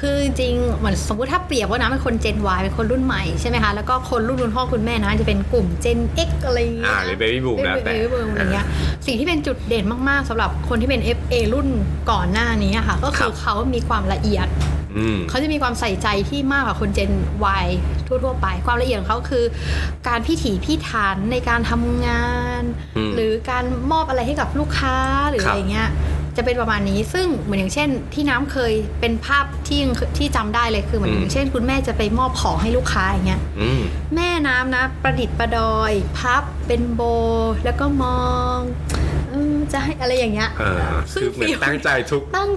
[0.00, 5.98] คือจริงๆเหมือนสมมติถ้าเปรียบว่าน้ำเป็นคน Gen Y เป็นคนรุ่นใหม่ใช่ไหมคะ แล้วก็คนรุ่นคุณพ่อคุณแม่นะจะเป็นกลุ่ม Gen
[6.28, 8.66] X อะไรอย่างเงี้ยอ่าหรือ Baby Boom แล้วแต่เบบี้บูมอะไรเงี้ย
[9.06, 11.68] สิ่งที่เป็นจุดเด่นมากๆสำหรับคนที่เป็น FA รุ่น
[12.10, 14.48] ก่อนหน้านี้อะค่ะ ก็ครัคือบเขามีความละเอียด
[14.96, 17.10] อืมเขาจะมีความใส่ใจที่มากกว่าคน Gen
[17.64, 17.66] Y
[18.06, 19.44] ทั่วๆไป ความละเอียดของเขาคือ
[20.08, 22.26] การพิถีพิถันในการทำงา
[22.60, 22.62] น
[22.96, 24.96] อืมหรือการมอบอะไรให้กับลูกค้า
[25.30, 25.88] หรือครับอะไรเงี้ย
[26.36, 33.80] จะเป็นประมาณนี้ ซึ่งเหมือนอย่างเช่น ที่น้ำเคยเป็นภาพที่ยังที่จำได้เลยคือเหมือนอย่างเช่น คุณแม่จะไปมอบของให้ลูกค้าอย่างเงี้ยอืม
[34.14, 37.00] แม่น้ำนะ ประดิษฐ์ประดอย พับเป็นโบ
[37.64, 38.22] แล้วก็มอ
[38.56, 38.58] ง
[39.66, 40.80] เออจะให้อะไรอย่างเงี้ยเออ
[41.14, 42.50] ซึ่งคือเหมือนฟีลตั้งใจทุกตั้ง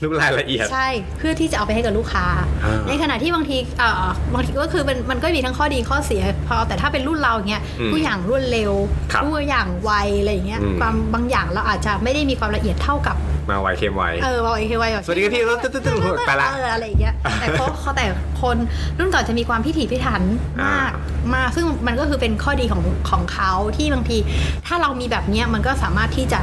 [0.00, 2.26] ทุกรายละเอียด ใช่ เพื่อที่จะเอาไปให้กับลูกค้า
[2.64, 4.04] อ่าในขณะที่บางทีเอ่อ
[4.34, 8.72] บางทีก็คือมันมันก็มีทั้งข้อดีข้อเสีย พอแต่ถ้าเป็นรุ่นเราอย่างเงี้ยอืมทุกอย่างรวดเร็ว
[9.12, 13.16] ครับทุกอย่างไวอะไรอย่างเงี้ยอืมความบางอย่างเราอาจจะไม่ได้มีความละเอียดเท่ากับ
[13.50, 18.04] มาไวเค็มไวเออไวคือไวแบบสวัสดีครับพี่ตึ๊ดตึ๊ดตึ๊ดไปละเอออะไรอย่างเงี้ยแต่เขาเขาแต่
[18.40, 18.56] คน
[18.98, 20.22] รุ่นก่อนจะมีความพิถีพิถัน
[20.64, 24.18] มากอ่มากซึ่งมันก็คือเป็นข้อดีของของเขาที่บางที
[24.66, 26.40] ถ้าเรามีแบบเนี้ยมันก็สามารถที่จะ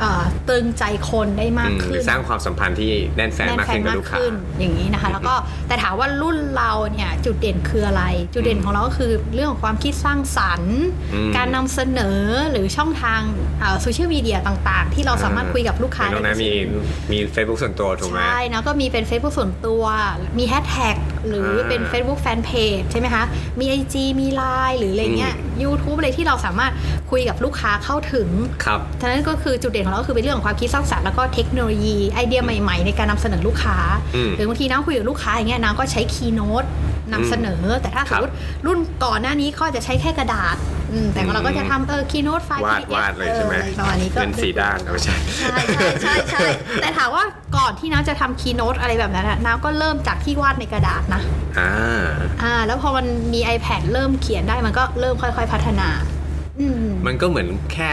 [0.00, 4.18] เอ่อตึงใจคนได้มากอืมหขึ้รืนอสร้างความสัมพันธ์ที่แน่นแฟนมากขึ้นกับลูกค้า
[4.58, 5.34] อย่างนี้นะคะ แล้วก็
[5.68, 8.02] แต่ถามว่ารุ่นเราเนี่ยจุดเด่นคืออะไร
[8.34, 10.78] จุดเด่นของเราก็คือเรื่องของความคิดสร้างสรรค์
[11.14, 12.18] อืมการนำเสนอ
[12.50, 13.20] หรือช่องทาง
[13.80, 16.52] โซเชียลมีเดียต่าง ๆ ที่เราสามารถคุยกับลูกค้าเหมือนน้องได้น้ำมี
[17.12, 19.82] มี Facebook ส่วนตัวถูกไหมใช่นะก็มีเป็น Facebook ส่วนตัว
[20.38, 20.96] มีแฮชแท็ก
[21.28, 23.24] หรือเป็น Facebook Fanpage ใช่ไหมคะ
[23.60, 26.72] มี IG มี Line หรืออะไรเงี้ย YouTube อะไรที่เราสามารถ
[27.10, 28.28] คุยกับลูกค้าเข้าถึง
[28.64, 33.76] ครับฉะนั้นก็คือจุดเด่นของเราก็คือเป็นเรื่องของความคิดสร้างสรรค์แล้วก็เทคโนโลยีไอเดียใหม่ๆ ในการนำเสนอลูกค้า
[34.14, 36.64] อืมหรือบางทีน้ำคุยกับลูกค้าอย่างเงี้ยน้ำก็ใช้คีย์โน้ต
[37.12, 38.34] นำเสนอ แต่ถ้าคสรัมบมติ
[38.66, 40.56] รุ่นก่อนหน้านี้เขาจะใช้แค่กระดาษ
[40.92, 46.46] อืมแต่ของเราก็จะทำเออคีย์โน้ตไฟล์วาด PDF วาดเลยใช่ไหมออประมาณนี้ก็เป็นสีด้านเอาไม่ใช่ใช่ใช่ใช่ใช่
[46.82, 47.24] แต่ถามว่า
[47.56, 51.22] ก่อนที่น้ำจะทำคีย์โน้ตอะไรแบบนั้นอะน้ำก็เริ่มจากที่วาดในกระดาษนะ
[51.58, 51.70] อ่า
[52.42, 55.88] อ่าแล้วพอมันมี iPad เริ่มเขียนได้มันก็เริ่มค่อย ๆ พัฒนา
[56.60, 57.90] อืมมันก็เหมือนแค่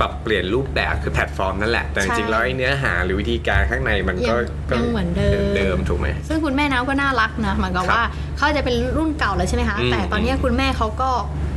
[0.00, 4.38] ปรับเปลี่ยนรูปแบบคือแพลตฟอร์มนั่นแหละ แต่จริงๆใช่แล้วไอ้เนื้อหาหรือวิธีการข้างในมันก็ยัง
[4.70, 8.02] ก็ยังเหมือนเดิมเดิมถูกไหมซึ่งคุณแม่น้ำก็น่ารักนะเหมือนกับครับว่า
[8.38, 11.10] เขาจะเป็นรุ่นเก่าแล้วใช่ไหมคะอืมแต่ตอนนี้คุณแม่เขาก็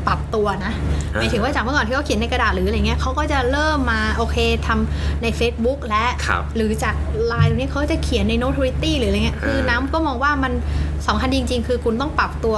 [0.08, 0.74] ปรับตัวนะ
[1.16, 10.54] อ่าหมายถึงว่าจากเมื่อก่อนที่เขาเขียนในกระดาษหรืออะไรเงี้ยเขาก็จะเริ่มมาโอเคทำใน Facebook และครับหรือจากไลน์ตรงนี้เขาจะเขียนใน Notoriety หรืออะไรเงี้ยคืออ่าน้ำก็มองว่ามัน
[11.08, 12.58] สำคัญจริง ๆ คือคุณต้องปรับตัว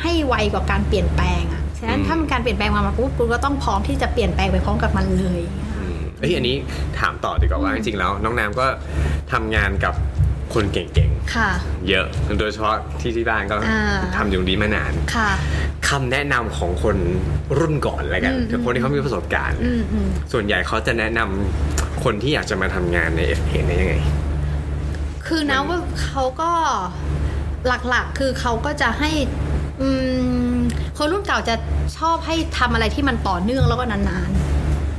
[0.00, 5.42] ให้ไวกว่าการเปลี่ยนแปลงอะฉะนั้นถ้ามันการเปลี่ยนแปลงมามาปุ๊บคุณก็ต้องพร้อมที่จะเปลี่ยนแปลงไปพร้อมกับมันเลย
[5.78, 6.56] อืมเอ้ยอันนี้
[6.98, 8.66] ถามต่อดีกว่าว่าจริงๆแล้ว น้องน้ำก็
[9.32, 9.94] ทำงานกับ
[10.54, 12.06] คนเก่งค่ะ ๆ เยอะ
[12.38, 15.30] โดยเฉพาะที่ที่บ้านก็อ่า ทำอยู่ตรงนี้มานานค่ะ
[15.88, 16.96] คำแนะนำของคน
[17.58, 23.94] รุ่นก่อนอะไรกันอืม คือคนที่เขามีประสบการณ์ อืมอืมส่วนใหญ่เขาจะแนะนำคนที่อยากจะมาทำงานใน f อเนี่ยยังไง
[25.26, 26.50] คือนะว่าเขาก็
[27.88, 29.10] หลักๆ คือเขาก็จะให้
[29.80, 29.88] อื
[30.54, 30.56] ม
[30.96, 31.54] คนรุ่นเก่าจะ
[31.98, 34.30] ชอบให้ทำอะไรที่มันต่อเนื่องแล้วก็นาน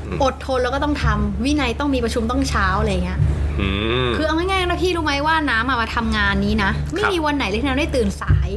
[0.08, 3.33] อืม ๆ อดทนแล้วก็ต้องทำวินัยต้องมีประชุมต้องเช้าอะไรเงี้ยอืม
[4.18, 8.50] คือเอาง่ายๆนะพี่รู้ไหมว่าน้ำอะมาทำงานนี้นะ ไม่ครับมีวันไหนเลยที่น้ำได้ตื่นสาย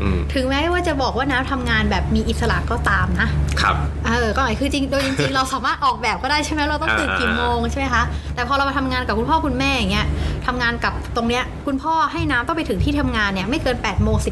[0.00, 3.28] อืมถึงแม้ว่าจะบอกว่าน้ำทำงานแบบมีอิสระก็ตามนะ
[3.60, 8.02] ครับ เออ ก็หมายคือจริง โดยจริงๆ เราสามารถออกแบบก็ได้ใช่ไหมเราต้องตื่นกี่โมงใช่ไหมคะ
[8.34, 10.06] แต่พอเรามาทำงานกับคุณพ่อคุณแม่อย่างเงี้ย
[10.46, 14.30] ทำงานกับตรงเนี้ยคุณพ่อให้น้ำต้องไปถึงที่ทำงานเนี่ยไม่เกิน8ปดโมงสิ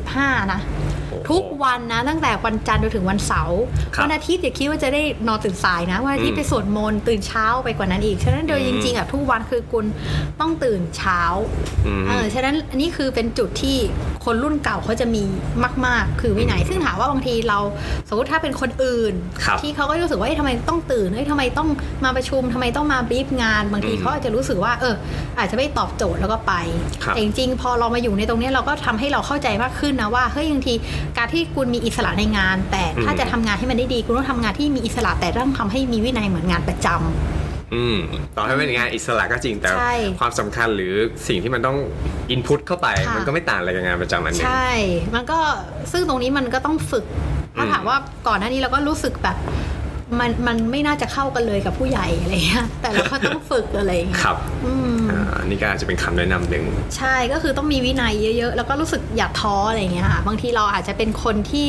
[0.52, 0.60] นะ
[1.30, 3.60] ทุกวันนะตั้งแต่วันจันทร์จนถึงวันเสาร์
[3.94, 9.84] ครับวันอาทิตย์อย่าคิดว่าจะได้นอนตื่นสายนะวันอาทิตย์อืมไปสวดมนต์ตื่นเช้าไปกว่านั้นอีกฉะนั้นโดยอืจมริงๆอะทุกวันคือคุณ
[10.40, 11.20] ต้องตื่นเช้า
[11.86, 13.76] อืมเออฉะนั้นอันนี้คือเป็นจุดที่
[14.24, 15.24] คนรุ่นเก่าเขาจะมี
[15.86, 17.58] มาก ๆ คือวินัยซึ่งถามว่าบางทีเรา
[18.08, 21.68] สมมติถ้าเป็นคนอื่นครับที่เขาก็รู้สึกว่าเอ๊ะทำไมต้องตื่นเอ้ยทำไมต้อง
[22.04, 24.94] มาประชุมทำไมต้องมาบีฟงาน บางทีอืมเขาอาจจะรู้สึกว่าเออ
[25.38, 26.52] อาจจะไม่ตอบโจทย์แล้วก็ไป
[27.02, 30.74] ครับแต่จริงๆพอเรามาอยู่ในตรงเนี้ยเราก็ทำให้เราเข้าใจมากขึ้นนะว่าเฮ้ยบางที
[31.18, 37.98] การที่คุณมีอิสระในงาน แต่ถ้าอืมจะทำงานให้มันได้ดี คุณต้องทำงานที่มีอิสระแต่ต้องทำให้มีวินัยเหมือนงานประจำอืม
[38.36, 40.94] ต่อให้เป็นงานอิสระก็จริงแต่ใช่ความสำคัญหรือ
[41.28, 41.76] สิ่งที่มันต้อง
[42.30, 44.70] อินพุตเข้าไปค่ะมันก็ไม่ต่างอะไรกับงานประจำอันหนึงใช่
[45.14, 45.38] มันก็
[45.92, 47.04] ซึ่งตรงนี้มันก็ต้องฝึก
[47.52, 47.96] เพราะถามว่า
[48.28, 49.36] ก่อนหน้านี้เราก็รู้สึกแบบ
[50.20, 56.64] มันมันไม่น่าจะเข้ากันเลยกับผู้ใหญ่อะไรเงี้ยแต่เราก็ต้องฝึกอะไรอย่างเงี้ยครับอืมอ่านี่ก็อาจจะเป็นคำแนะนำหนึ่ง
[56.96, 61.68] ใช่ก็คือต้องมีวินัยเยอะ ๆ แล้วก็รู้สึกอย่าท้ออะไรเงี้ยค่ะบางทีเราอาจจะเป็นคนที่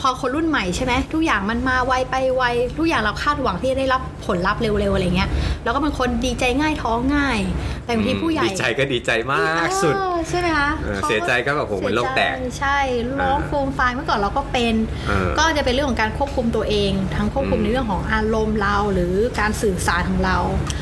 [0.00, 2.42] พอคนรุ่นใหม่ใช่ไหมทุกอย่างมันมาไวไปไว
[2.78, 5.28] ทุกอย่างเราคาดหวังที่จะได้รับผลลัพธ์เร็วๆอะไรเงี้ย
[5.64, 7.40] แล้วก็เป็นคนดีใจง่ายท้อง่าย
[7.84, 12.78] แต่บางทีผู้ใหญ่ดีใจก็ดีใจมากสุดเออใช่ไหมคะเออขาเสียใจก็แบบโหเหมือนโลกแตกเสียใจใช่
[13.20, 14.74] ร้องเออโฟมไฟล์เมื่อก่อนเราก็เป็น
[15.08, 20.36] เออก็จะเป็นเรื่องของการควบคุมตัวเอง ทั้งควบคุมอืมในเรื่องของอารมณ์เราหรือการสื่อสารของเรา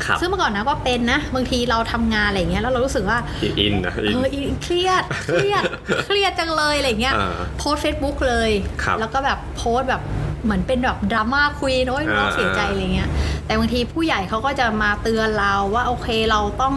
[0.05, 3.17] ครับซึ่งเมื่อก่อนนะก็เป็นนะ บางทีเราทำงานอะไรอย่างเงี้ยแล้วเรารู้สึกว่า
[3.59, 5.63] อินนะอินเอออีเครียดเครียด
[6.05, 8.49] เครียดจังเลยอะไรเงี้ยอ่าโพสเฟซบุ๊กเลย
[8.83, 10.01] ครับแล้วก็แบบโพสต์แบบ
[10.43, 13.09] เหมือนเป็นแบบดราม่าคุยโน้ยน้องอ่าเสียใจอะไรเงี้ย
[13.45, 16.75] แต่บางทีผู้ใหญ่เขาก็จะมาเตือนเราว่าโอเคเราต้อง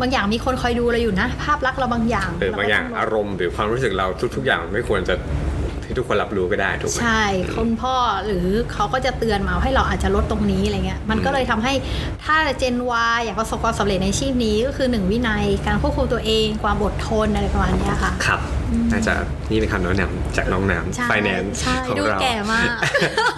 [0.00, 5.14] บางอย่างมีคนคอยดูเราอยู่นะ ภาพลักษณ์เราบางอย่างเออบางอย่างเรก็ต้อารมณ์หรือความรู้สึกเราทุก ๆ อย่างไม่ควรจะ
[5.92, 7.22] ให้ทุกคนรับรู้ก็ได้ถูกไหมใช่
[7.56, 11.72] คุณพ่อหรือเขาก็จะเตือนมาให้เราอาจจะลดตรงนี้อะไรเงี้ยมันก็เลยทำให้
[12.24, 12.92] ถ้าเจนว
[13.24, 18.40] อยากประสบความสำเร็จในอาชีพนี้ก็คือหนึ่งวินัยการควบคุมตัวเองความอดทนอะไรประมาณเนี้ยค่ะครับ
[18.92, 19.12] น่าจะ
[19.50, 22.68] นี่เป็นคำแนะนำจากน้องน้ใช่ำไฟแนนซ์ใช่ของดูเราแก่มาก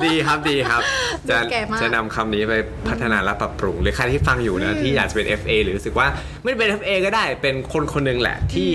[0.05, 0.83] ดีครับดีครับ
[1.31, 2.55] จะดูแก่มากจะนำคำนี้ไป
[2.89, 6.07] พัฒนาและปรับปรุง หรือใครที่ฟังอยู่นะที่อยากจะเป็น FA หรือรู้สึกว่า
[6.43, 8.71] ไม่ได้เป็น FA ก็ได้เป็นคนคนหนึงแหละที่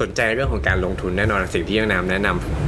[0.00, 2.67] สนใจเรื่องของการลงทุนแน่นอนสิ่งที่ยังน้ำแนะนำ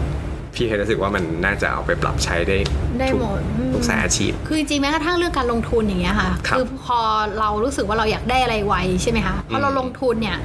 [0.55, 2.59] พี่เคยรู้สึกว่ามันน่าจะเอาไปปรับใช้ได้
[2.99, 6.99] ได้ทุกหมดอืมทุกสายอาชีพ คือจริงๆแม้กระทั่งเรื่องการลงทุนอย่างเงี้ยค่ะครับอพอ
[7.39, 10.39] เรารู้สึกว่าเราอยากได้อะไรไวใช่ไหมคะพอเราอืมลงทุนเนี่ย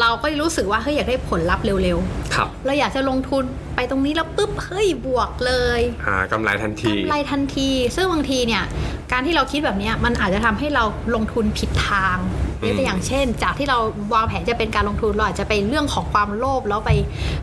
[0.00, 1.98] เราก็รู้สึกว่าเฮ้ยอยากได้ผลลัพธ์เร็ว
[2.34, 8.64] ครับๆเราอยากจะลงทุนไปตรงนี้แล้วปุ๊บเฮ้ยบวกเลยอ่ากำไรทันทีกำไรทันที ซึ่งบางทีเนี่ย
[9.12, 12.16] การที่เราคิดแบบเนี้ยมันอาจจะทำให้เราลงทุนผิดทาง
[12.68, 13.78] ยกตัวอย่างเช่น จากที่เรา
[14.14, 16.92] วางแผนจะเป็นการลงทุนเราอาจจะไปเรื่องของความโลภแล้วไป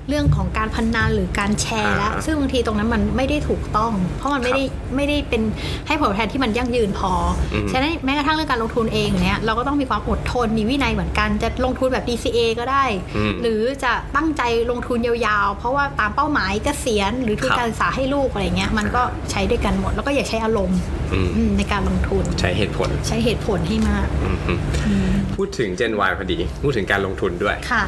[0.08, 4.63] เรื่องของการพนันหรือการแชร์แล้วอ่าซึ่งบางทีตรงนั้นมันไม่ได้ถูกต้อง เพราะมันไม่ได้
[4.95, 5.41] ไม่ได้เป็น
[5.88, 7.13] ให้ผลตอบแทนที่มันยั่งยืนพอ
[7.54, 12.86] อมฉะนั้นแม้กระทั่งเรื่องการลงทุนเองเนี่ยเราก็ต้องมีความอดทนมีวินัยเหมือนกัน จะลงทุนแบบ DCA ก็ได้
[13.17, 20.80] อืมหรือจะตั้งใจลงทุนยาวๆ เพราะว่าตามเป้าหมายเกษียณหรือทุนครับการศึกษาให้ลูกอะไรเงี้ยมันก็ใช้ด้วยกันหมด แล้วก็อย่าใช้อารมณ์
[21.13, 24.54] อืมอืมในการลงทุน ใช้เหตุผล ใช้เหตุผลให้มากอืมอื
[25.02, 25.02] ม
[25.35, 27.83] พูดถึง Gen Y พอดี พูดถึงการลงทุนด้วย ค่ะ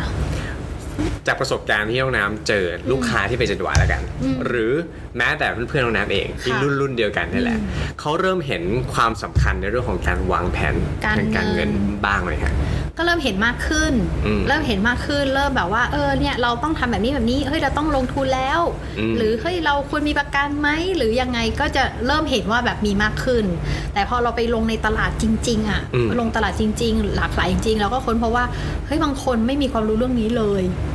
[1.28, 4.74] จากประสบการณ์ที่น้องน้ำเจอลูกค้าที่เป็น Gen Y แล้วกันอืมหรือ
[5.18, 10.76] แม้แต่เพื่อนๆน้องน้ำเองที่ค่ะรุ่นรุ่นเดียวกันนี่แหละอืมเขาเริ่มเห็นความสำคัญในเรื่องของการวางแผน
[11.06, 11.72] การทางการเงิเงินน
[12.06, 12.54] บ้างไหมครับ
[12.98, 13.94] ก็เริ่มเห็นมากขึ้น
[14.26, 18.62] อืมเริ่มเห็นมากขึ้น เริ่มแบบว่า เออเนี่ยเราต้องทำแบบนี้แบบนี้เฮ้ยเราต้องลงทุนแล้ว
[19.00, 23.46] อืมหรือเฮ้ยเราควรมีประกันไหมหรือยังไงก็จะเริ่มเห็นว่าแบบมีมากขึ้น
[23.94, 28.44] แต่พอเราไปลงในตลาดจริง ๆ อะอืมลงตลาดจริง ๆ หลากหลายจริงๆเราก็ค้นเพราะว่า
[28.86, 30.95] เฮ้ยบางคนไม่มีความรู้เรื่องนี้เลยอื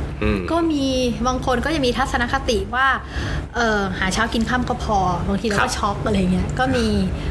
[0.51, 0.85] ก็มี
[1.27, 2.87] บางคนก็จะมีทัศนคติว่า
[3.55, 6.85] เออหาเช้ากินข้ามก็พอบางทีเราครัก็บช็อกอะไรเงี้ยก็มี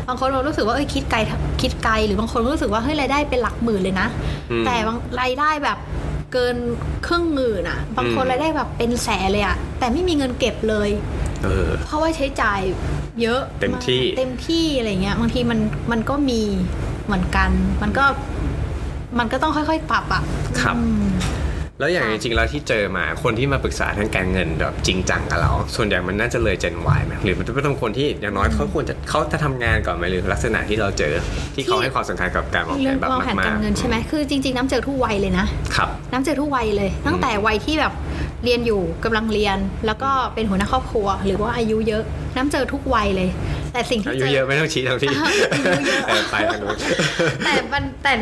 [0.09, 1.19] บางคนเรารู้สึกว่าเอ้ยคิดไกล
[1.63, 4.09] คิดไกลหรือบางคนก็รู้สึกว่าเฮ้ยรายได้เป็นหลักหมื่นเลยนะ
[4.51, 5.79] อืมแต่บางรายได้แบบ
[6.33, 6.57] เกิน
[7.07, 10.91] ครึ่งหมื่นอะ บางคนอืมรายได้แบบเป็นแสนเลยอะแต่ไม่มีเงินเก็บเลย
[11.45, 12.61] เออเพราะว่าใช้จ่าย
[13.23, 15.59] เยอะเต็มที่ากเต็มที่อะไรเงี้ยบางทีมัน
[15.93, 16.43] มันก็มี
[17.07, 17.51] เหมือนกัน
[17.83, 18.05] มันก็
[19.19, 20.23] มันก็ต้องค่อยๆปรับอะ
[20.61, 21.07] ครับอืม
[21.81, 31.15] แล้วอย่างค่ะจริงๆแล้วที่เจอมาคนที่มาปรึกษาทางการเงินแบบจริงจังกับเรา ส่วนใหญ่มันน่าจะเลย Gen Y ไหมหรือมันจะเป็นคนที่อย่างน้อยเขาควรจะเขาจะทำงานก่อนไหมหรือลักษณะที่เราเจอ
[31.55, 37.93] ที่เขาให้ความสำคัญกับการวางแผเรื่อนงแบบวางแผนมากการๆเงินใช่ไหมคือจริง ๆ น้ำเจอทุกวัยเลยนะครับน้ำเจอทุกวัยเลย ตั้งแต่วัยที่แบบ
[38.45, 42.03] เรียนอยู่กำลังเรียน แล้วก็เป็นหัวหน้าครอบครัว หรือว่าอายุเยอะ
[42.37, 43.29] น้ำเจอทุกวัยเลย
[43.73, 46.77] แต่สิ่งที่อาเจยุอเยอะไม่ต้องชี้ทางพี่อายุเยอะเออไปทางนู้น
[47.45, 48.13] แต่มันแต่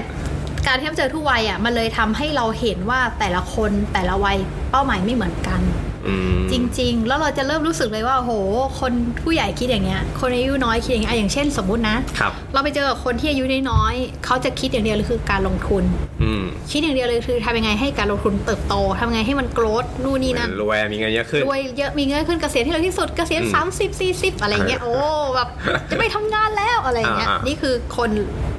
[0.68, 4.36] การที่น้ำเจอทุกวัยอะมันเลยทำให้เราเห็นว่าแต่ละคนแต่ละวัย
[4.70, 5.60] เป้าหมายไม่เหมือนกัน
[6.08, 8.32] อืมจริง ๆ แล้วเราจะเริ่มรู้สึกเลยว่าโห
[8.80, 15.84] คนผู้ใหญ่คิดอย่างเงี้ย คนอายุน้อยคิดอย่างเงี้ยอะอย่างเช่นสมมุตินะครับเราไปเจอกับคนที่อายุน้อยๆเขาจะคิดอย่างเดียวเลยคือการลงทุน
[16.22, 24.92] อืมคิดอย่างเดียวเลยคือทำยังไงให้การลงทุนเติบโตทำยังไงให้มันโกรธนู่นนี่นั่นรวยมีเงินเยอะขึ้นรวยเยอะมีเงินขึ้นเกษียณที่เร็วที่สุดเกษียณอืมสามสิบสี่สิบอะไรเงี้ยโอ้
[25.34, 25.48] แบบ
[25.90, 28.10] จะไม่ทำงานแล้วอะไรเงี้ยอ่าๆนี่คือคน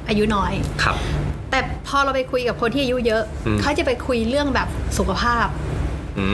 [0.08, 0.52] อายุน้อย
[0.84, 0.96] ครับ
[1.50, 1.58] แต่
[1.88, 5.48] พอเราไปคุยกับคนที่อายุเยอะอืมเขาจะไปคุยเรื่องแบบสุขภาพ
[6.18, 6.26] อื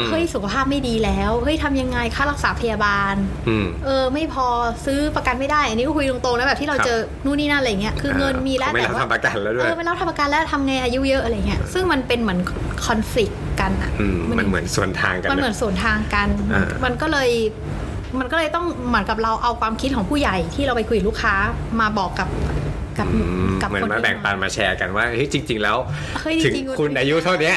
[0.00, 3.14] มเฮ้ยสุขภาพไม่ดีแล้วเฮ้ยทำยังไงค่ารักษาพยาบาล
[3.48, 4.46] อืมเออ ไม่พอ
[4.86, 12.38] ซื้อประกันไม่ได้ อันนี้ก็คุยตรงๆนะแบบที่เราครับเจอนู่นนี่นั่นอะไรเงี้ยคือเงินมีแล้วเขาไม่แต่รับว่าทำประกันแล้วด้เอวยอไม่รับทำประกันแล้วทำไงอายุเยอะอะไรเงี้ยซึ่งมันเป็นเหมือน
[12.86, 17.30] คอนฟ lict กันอะอืมมันเหมือนส่วนทางกันมันเหมือนสวนทางกันอ่ามัมันก็เลย
[18.18, 21.34] มันก็เลยต้องเหมือนกับเราเอาความคิดของผู้ใหญ่ที่เราไปคุยกับลูกค้า
[21.80, 22.28] มาบอกกับ
[22.98, 25.76] กับอืมกับเหมือนคนมาแบ่งปันมาแชร์กันว่าเฮ้ยจริง ๆ แล้ว
[26.20, 27.56] เฮ้ยถึงจริงๆคุณอายุเท่าเนี้ย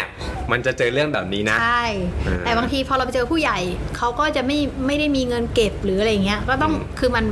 [0.52, 1.86] มันจะเจอเรื่องแบบนี้นะใช่
[2.26, 3.58] เออแต่บางทีพอเราไปเจอผู้ใหญ่
[3.97, 7.26] เขาก็จะไม่ไม่ได้มีเงินเก็บหรืออะไรเงี้ยก็ต้องอืมคือมัน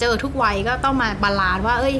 [0.00, 1.94] เจอทุกวัยก็ต้องมา balance ว่า เอ้ย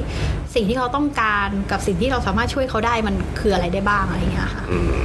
[0.55, 5.03] สิ่งที่เขาต้องการกับสิ่งที่เราสามารถช่วยเขาได้มันคืออะไรได้บ้างอะไรเงี้ยค่ะอืม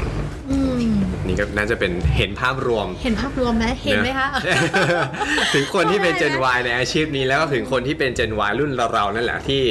[0.50, 0.94] อืม
[1.26, 9.62] นี่ก็น่าจะเป็นเห็นภาพรวม เห็นภาพรวมไหมเห็นไหมคะเนอะถึงคนที่เป็น Gen ได้ Y ในอาชีพนี้แล้วก็ถึงคนที่เป็น Gen Y รุ่นเราๆนั่นแหละที่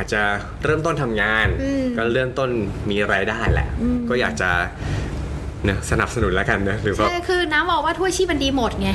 [0.00, 0.24] อาจจะ
[0.64, 2.50] เริ่มต้นทำงานอืมก็เริ่มต้น
[2.90, 4.50] มีรายได้แหละอืมก็อยากจะ
[5.64, 8.90] เนอะสนับสนุนแล้วกันนะหรือว่าใช่คือน้ำบอกว่าทั่วอาชีพมันดีหมดไง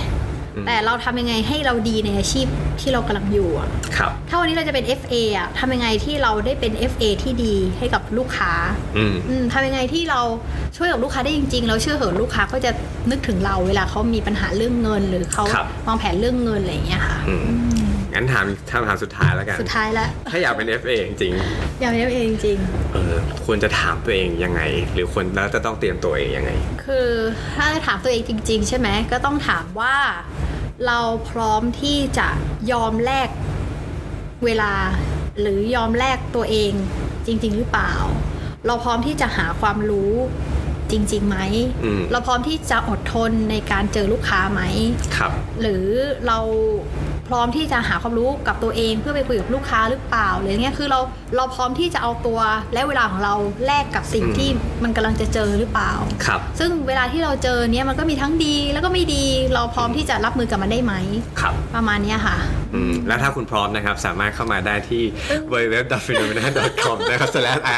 [0.55, 2.47] อืมแต่เราทำยังไงให้เราดีในอาชีพ
[2.81, 8.53] ที่เรากำลังอยู่อะครับถ้าวันนี้เราจะเป็น FA อะทำยังไงที่เราได้เป็น FA ที่ดีให้กับลูกค้า
[8.97, 10.21] อืมอืมทำยังไงที่เรา
[10.77, 12.71] ช่วยกับลูกค้าได้จริงๆ เราเชื่อเหอะลูกค้าก็จะ
[13.11, 17.45] นึกถึงเราเวลาเขามีปัญหาเรื่องเงิน หรือเขาครับวางแผนเรื่องเงินอะไรอย่างเงี้ยค่ะอืม
[18.15, 21.33] งั้นถามคำถามสุดท้ายแล้วกัน สุดท้ายแล้วถ้าอยากเป็น FA จริง
[21.81, 24.61] อยากเป็น FA จริงๆเออควรจะถามตัวเองยังไง
[24.93, 27.09] หรือควรแล้วจะต้องเตรียมตัวเองยังไงๆคือ
[27.55, 29.95] ถ้าจะถามตัวเองจริง ๆ ใช่ไหมก็ต้องถามว่า
[30.87, 30.99] เรา
[31.29, 32.27] พร้อมที่จะ
[32.71, 33.29] ยอมแลก
[34.45, 34.73] เวลา
[35.41, 36.71] หรือยอมแลกตัวเอง
[37.25, 37.93] จริง ๆ หรือเปล่า
[38.67, 40.13] เราพร้อมที่จะหาความรู้
[40.91, 41.37] จริงๆไหม
[41.83, 44.61] อืม เราพร้อมที่จะอดทนในการเจอลูกค้าไหม
[45.17, 45.85] ครับ หรือ
[46.27, 46.39] เรา
[47.29, 50.99] พร้อมที่จะหาความรู้กับตัวเองเพื่อไปคุยกับลูกค้าหรือเปล่าหรือเงี้ยคือเรา
[51.35, 52.39] เราพร้อมที่จะเอาตัว
[52.73, 53.33] และเวลาของเรา
[53.65, 54.49] แลกกับสิ่งอืมที่
[54.83, 55.91] มันกำลังจะเจอหรือเปล่า
[56.25, 60.93] ครับซึ่งเวลาที่เราเจอเนี้ยมันก็มีทั้งดีแล้วก็ไม่ดี เราพร้อมที่จะรับมือกับมันได้ไหม
[61.39, 62.37] ครับประมาณเนี้ยค่ะ
[62.75, 65.03] อืมแล้วถ้าคุณพร้อมนะครับสามารถเข้ามาได้ที่
[65.51, 67.29] www.phenomena.com นะครับ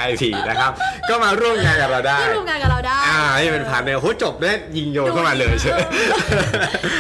[0.07, 0.71] /iip นะครับ
[1.09, 5.79] ก็มาร่วมงานกับเราได้ที่ร่วมงานกับเราได้อ่านี่เป็น partner โหจบได้ยิงโยนเข้ามาเลยใช่ไหม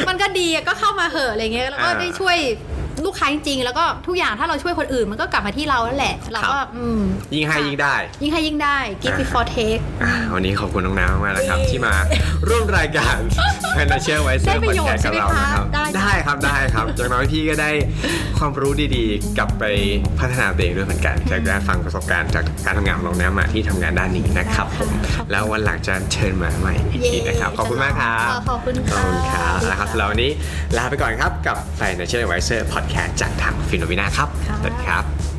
[0.09, 2.76] มันก็ดีอะก็เข้ามาเหอะอะไรเงี้ยแล้วก็อ่าได้ช่วย Taib.
[3.05, 7.01] ลูกค้าจริงๆ แล้วก็ทุกอย่างถ้าเราช่วยคนอื่นมันก็กลับมาที่เราแล้วแหละเราก็ครับอืม
[7.35, 11.93] ยิ่งให้ยิ่งได้ ยิ่งให้ยิ่งได้ give before take อ่าวันนี้ขอบคุณน้องน้ำมากๆนะครับเย้ที่มา
[12.47, 13.17] ร่วมรายการ
[13.77, 17.71] Financial Advisor ได้ประโยชน์ Podcast กับเราใช่ไหมนะครับคะได้ได้ครับได้ครับจากน้อยพี่ก็ได้
[18.39, 19.63] ความรู้ดีๆ กลับไป
[20.19, 24.89] พัฒนาตัวเองด้วยเหมือนกันจากการฟังประสบการณ์จากการทำงานของน้องน้ำมาที่ทำงานด้านนี้นะครับผม
[25.31, 30.31] แล้ววันหลังจะเชิญมาใหม่อีกทีนะครับขอบคุณมากครับขอบคุณขอบค่ะคุณครับนะครับสำหรับวันนี้
[30.77, 35.36] ลาไปก่อนครับกับ Financial Advisor Podcast จากทางฟิโนวินาครับค่ะสวัสดีครับ